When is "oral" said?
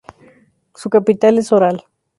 1.51-1.85